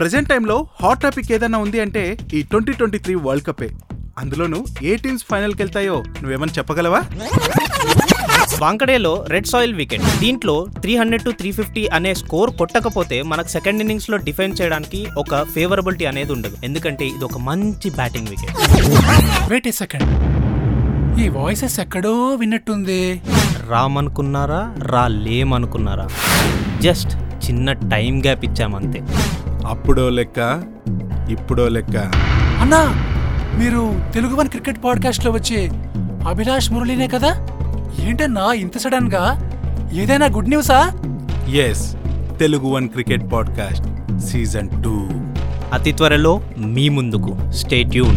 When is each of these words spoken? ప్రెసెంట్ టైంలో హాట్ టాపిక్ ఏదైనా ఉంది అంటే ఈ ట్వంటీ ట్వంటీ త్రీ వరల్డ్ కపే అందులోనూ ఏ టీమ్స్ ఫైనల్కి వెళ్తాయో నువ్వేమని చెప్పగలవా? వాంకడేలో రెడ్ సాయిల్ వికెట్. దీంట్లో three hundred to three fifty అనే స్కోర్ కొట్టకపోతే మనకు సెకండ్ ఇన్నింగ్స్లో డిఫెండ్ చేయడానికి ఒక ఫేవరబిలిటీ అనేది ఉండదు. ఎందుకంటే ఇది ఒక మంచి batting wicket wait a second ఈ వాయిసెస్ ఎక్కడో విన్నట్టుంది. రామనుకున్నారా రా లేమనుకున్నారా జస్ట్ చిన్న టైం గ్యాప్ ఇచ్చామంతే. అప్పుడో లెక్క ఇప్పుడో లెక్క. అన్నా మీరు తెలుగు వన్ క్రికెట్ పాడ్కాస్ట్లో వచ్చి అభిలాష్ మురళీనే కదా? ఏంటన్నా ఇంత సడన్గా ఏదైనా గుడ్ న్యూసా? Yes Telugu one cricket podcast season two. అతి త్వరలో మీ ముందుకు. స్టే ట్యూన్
ప్రెసెంట్ 0.00 0.28
టైంలో 0.32 0.54
హాట్ 0.82 1.00
టాపిక్ 1.04 1.30
ఏదైనా 1.36 1.58
ఉంది 1.64 1.78
అంటే 1.84 2.02
ఈ 2.36 2.38
ట్వంటీ 2.50 2.72
ట్వంటీ 2.78 2.98
త్రీ 3.06 3.14
వరల్డ్ 3.24 3.44
కపే 3.48 3.68
అందులోనూ 4.20 4.58
ఏ 4.90 4.92
టీమ్స్ 5.02 5.24
ఫైనల్కి 5.30 5.60
వెళ్తాయో 5.62 5.96
నువ్వేమని 6.22 6.52
చెప్పగలవా? 6.58 7.00
వాంకడేలో 8.62 9.12
రెడ్ 9.32 9.48
సాయిల్ 9.50 9.74
వికెట్. 9.80 10.06
దీంట్లో 10.22 10.54
three 10.82 10.92
hundred 11.00 11.24
to 11.26 11.32
three 11.40 11.50
fifty 11.58 11.82
అనే 11.96 12.12
స్కోర్ 12.22 12.50
కొట్టకపోతే 12.60 13.18
మనకు 13.32 13.50
సెకండ్ 13.56 13.82
ఇన్నింగ్స్లో 13.84 14.16
డిఫెండ్ 14.28 14.56
చేయడానికి 14.60 15.00
ఒక 15.22 15.42
ఫేవరబిలిటీ 15.54 16.06
అనేది 16.12 16.32
ఉండదు. 16.36 16.56
ఎందుకంటే 16.68 17.06
ఇది 17.14 17.24
ఒక 17.30 17.38
మంచి 17.50 17.90
batting 18.00 18.30
wicket 18.32 18.56
wait 19.52 19.68
a 19.72 19.74
second 19.82 20.08
ఈ 21.22 21.28
వాయిసెస్ 21.38 21.78
ఎక్కడో 21.84 22.14
విన్నట్టుంది. 22.42 23.00
రామనుకున్నారా 23.72 24.62
రా 24.92 25.04
లేమనుకున్నారా 25.26 26.08
జస్ట్ 26.86 27.14
చిన్న 27.46 27.72
టైం 27.94 28.14
గ్యాప్ 28.26 28.44
ఇచ్చామంతే. 28.50 29.00
అప్పుడో 29.66 30.08
లెక్క 30.08 30.62
ఇప్పుడో 31.30 31.68
లెక్క. 31.68 31.96
అన్నా 32.60 32.94
మీరు 33.58 34.00
తెలుగు 34.14 34.36
వన్ 34.36 34.48
క్రికెట్ 34.48 34.84
పాడ్కాస్ట్లో 34.84 35.32
వచ్చి 35.32 35.70
అభిలాష్ 36.28 36.72
మురళీనే 36.72 37.08
కదా? 37.08 37.48
ఏంటన్నా 38.00 38.52
ఇంత 38.52 38.78
సడన్గా 38.78 39.52
ఏదైనా 39.92 40.26
గుడ్ 40.26 40.48
న్యూసా? 40.48 40.92
Yes 41.48 41.96
Telugu 42.38 42.68
one 42.68 42.88
cricket 42.88 43.32
podcast 43.32 44.18
season 44.18 44.68
two. 44.84 45.08
అతి 45.72 45.92
త్వరలో 45.92 46.40
మీ 46.58 46.88
ముందుకు. 46.88 47.38
స్టే 47.50 47.82
ట్యూన్ 47.82 48.16